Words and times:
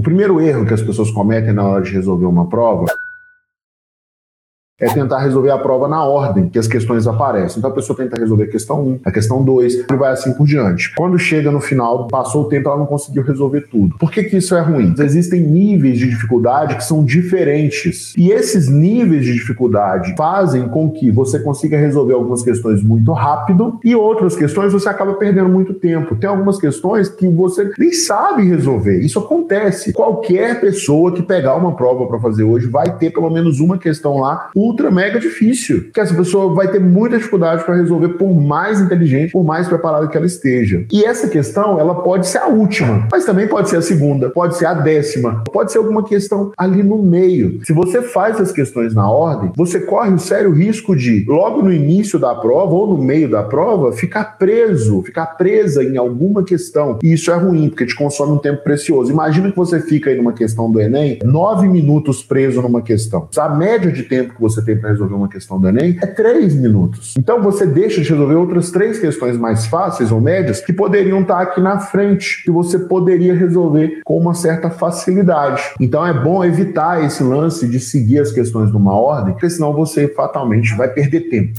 O 0.00 0.02
primeiro 0.02 0.40
erro 0.40 0.64
que 0.64 0.72
as 0.72 0.80
pessoas 0.80 1.10
cometem 1.10 1.52
na 1.52 1.62
hora 1.62 1.82
de 1.82 1.90
resolver 1.90 2.24
uma 2.24 2.48
prova 2.48 2.86
é 4.80 4.88
tentar 4.88 5.18
resolver 5.18 5.50
a 5.50 5.58
prova 5.58 5.86
na 5.86 6.02
ordem 6.02 6.48
que 6.48 6.58
as 6.58 6.66
questões 6.66 7.06
aparecem. 7.06 7.58
Então 7.58 7.70
a 7.70 7.74
pessoa 7.74 7.96
tenta 7.96 8.18
resolver 8.18 8.44
a 8.44 8.48
questão 8.48 8.82
1, 8.82 9.00
a 9.04 9.12
questão 9.12 9.44
2, 9.44 9.74
e 9.90 9.96
vai 9.96 10.10
assim 10.10 10.32
por 10.32 10.46
diante. 10.46 10.94
Quando 10.96 11.18
chega 11.18 11.50
no 11.50 11.60
final, 11.60 12.08
passou 12.08 12.44
o 12.44 12.48
tempo, 12.48 12.68
ela 12.68 12.78
não 12.78 12.86
conseguiu 12.86 13.22
resolver 13.22 13.68
tudo. 13.70 13.96
Por 13.98 14.10
que, 14.10 14.24
que 14.24 14.38
isso 14.38 14.54
é 14.54 14.60
ruim? 14.60 14.94
Existem 14.98 15.42
níveis 15.42 15.98
de 15.98 16.08
dificuldade 16.08 16.76
que 16.76 16.84
são 16.84 17.04
diferentes. 17.04 18.14
E 18.16 18.30
esses 18.30 18.68
níveis 18.68 19.24
de 19.24 19.34
dificuldade 19.34 20.14
fazem 20.16 20.68
com 20.68 20.90
que 20.90 21.10
você 21.10 21.38
consiga 21.38 21.76
resolver 21.76 22.14
algumas 22.14 22.42
questões 22.42 22.82
muito 22.82 23.12
rápido 23.12 23.78
e 23.84 23.94
outras 23.94 24.34
questões 24.34 24.72
você 24.72 24.88
acaba 24.88 25.14
perdendo 25.14 25.48
muito 25.48 25.74
tempo. 25.74 26.16
Tem 26.16 26.28
algumas 26.28 26.58
questões 26.58 27.08
que 27.08 27.28
você 27.28 27.70
nem 27.78 27.92
sabe 27.92 28.44
resolver. 28.44 29.00
Isso 29.00 29.18
acontece. 29.18 29.92
Qualquer 29.92 30.60
pessoa 30.60 31.12
que 31.12 31.22
pegar 31.22 31.56
uma 31.56 31.74
prova 31.74 32.06
para 32.06 32.18
fazer 32.18 32.44
hoje 32.44 32.66
vai 32.66 32.96
ter 32.96 33.10
pelo 33.10 33.30
menos 33.30 33.60
uma 33.60 33.76
questão 33.76 34.18
lá 34.18 34.50
ultra 34.70 34.90
mega 34.90 35.18
difícil. 35.18 35.90
Que 35.92 36.00
essa 36.00 36.14
pessoa 36.14 36.54
vai 36.54 36.68
ter 36.68 36.80
muita 36.80 37.18
dificuldade 37.18 37.64
para 37.64 37.76
resolver, 37.76 38.10
por 38.10 38.32
mais 38.34 38.80
inteligente, 38.80 39.32
por 39.32 39.44
mais 39.44 39.68
preparada 39.68 40.08
que 40.08 40.16
ela 40.16 40.26
esteja. 40.26 40.84
E 40.92 41.04
essa 41.04 41.28
questão, 41.28 41.78
ela 41.78 41.94
pode 42.02 42.26
ser 42.26 42.38
a 42.38 42.46
última, 42.46 43.08
mas 43.10 43.24
também 43.24 43.46
pode 43.46 43.68
ser 43.68 43.76
a 43.76 43.82
segunda, 43.82 44.30
pode 44.30 44.56
ser 44.56 44.66
a 44.66 44.74
décima, 44.74 45.42
pode 45.52 45.72
ser 45.72 45.78
alguma 45.78 46.04
questão 46.04 46.52
ali 46.56 46.82
no 46.82 47.02
meio. 47.02 47.60
Se 47.64 47.72
você 47.72 48.02
faz 48.02 48.40
as 48.40 48.52
questões 48.52 48.94
na 48.94 49.10
ordem, 49.10 49.52
você 49.56 49.80
corre 49.80 50.12
o 50.12 50.18
sério 50.18 50.52
risco 50.52 50.96
de, 50.96 51.24
logo 51.26 51.62
no 51.62 51.72
início 51.72 52.18
da 52.18 52.34
prova 52.34 52.74
ou 52.74 52.96
no 52.96 53.02
meio 53.02 53.28
da 53.28 53.42
prova, 53.42 53.92
ficar 53.92 54.38
preso, 54.38 55.02
ficar 55.02 55.26
presa 55.26 55.82
em 55.82 55.96
alguma 55.96 56.42
questão. 56.42 56.98
E 57.02 57.12
isso 57.12 57.30
é 57.30 57.36
ruim, 57.36 57.68
porque 57.68 57.86
te 57.86 57.94
consome 57.94 58.32
um 58.32 58.38
tempo 58.38 58.62
precioso. 58.62 59.10
Imagina 59.10 59.50
que 59.50 59.56
você 59.56 59.80
fica 59.80 60.10
aí 60.10 60.16
numa 60.16 60.32
questão 60.32 60.70
do 60.70 60.80
Enem, 60.80 61.18
nove 61.24 61.68
minutos 61.68 62.22
preso 62.22 62.62
numa 62.62 62.82
questão. 62.82 63.28
A 63.36 63.48
média 63.48 63.90
de 63.90 64.02
tempo 64.02 64.34
que 64.34 64.40
você 64.40 64.59
você 64.60 64.66
tem 64.66 64.78
para 64.78 64.90
resolver 64.90 65.14
uma 65.14 65.28
questão 65.28 65.58
do 65.58 65.68
Enem 65.68 65.98
é 66.00 66.06
três 66.06 66.54
minutos. 66.54 67.14
Então 67.18 67.42
você 67.42 67.66
deixa 67.66 68.00
de 68.00 68.10
resolver 68.10 68.34
outras 68.34 68.70
três 68.70 68.98
questões 68.98 69.36
mais 69.36 69.66
fáceis 69.66 70.12
ou 70.12 70.20
médias 70.20 70.60
que 70.60 70.72
poderiam 70.72 71.20
estar 71.22 71.40
aqui 71.40 71.60
na 71.60 71.78
frente, 71.78 72.42
que 72.44 72.50
você 72.50 72.78
poderia 72.78 73.34
resolver 73.34 74.00
com 74.04 74.18
uma 74.18 74.34
certa 74.34 74.70
facilidade. 74.70 75.62
Então 75.80 76.06
é 76.06 76.12
bom 76.12 76.44
evitar 76.44 77.04
esse 77.04 77.22
lance 77.22 77.66
de 77.66 77.80
seguir 77.80 78.20
as 78.20 78.30
questões 78.30 78.72
numa 78.72 78.94
ordem, 78.94 79.32
porque 79.32 79.50
senão 79.50 79.72
você 79.72 80.08
fatalmente 80.08 80.74
vai 80.74 80.88
perder 80.88 81.28
tempo. 81.28 81.52